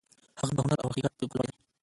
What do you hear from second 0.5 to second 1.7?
د هنر او حقیقت پلوی دی.